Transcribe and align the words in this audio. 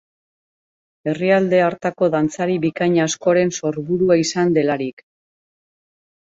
Herrialde 1.11 1.59
hartako 1.65 2.09
dantzari 2.17 2.57
bikain 2.65 2.97
askoren 3.05 3.55
sorburua 3.61 4.21
izan 4.25 4.59
delarik. 4.59 5.09